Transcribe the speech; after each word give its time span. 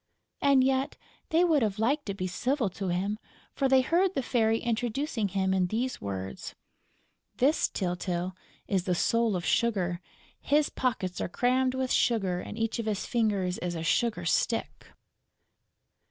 And 0.41 0.63
yet 0.63 0.97
they 1.29 1.43
would 1.43 1.61
have 1.61 1.77
liked 1.77 2.07
to 2.07 2.15
be 2.15 2.25
civil 2.25 2.71
to 2.71 2.87
him, 2.87 3.19
for 3.53 3.69
they 3.69 3.81
heard 3.81 4.15
the 4.15 4.23
Fairy 4.23 4.57
introducing 4.57 5.27
him 5.27 5.53
in 5.53 5.67
these 5.67 6.01
words: 6.01 6.55
"This, 7.35 7.69
Tyltyl, 7.69 8.33
is 8.67 8.85
the 8.85 8.95
soul 8.95 9.35
of 9.35 9.45
Sugar. 9.45 10.01
His 10.39 10.71
pockets 10.71 11.21
are 11.21 11.29
crammed 11.29 11.75
with 11.75 11.91
sugar 11.91 12.39
and 12.41 12.57
each 12.57 12.79
of 12.79 12.87
his 12.87 13.05
fingers 13.05 13.59
is 13.59 13.75
a 13.75 13.83
sugar 13.83 14.25
stick." 14.25 14.87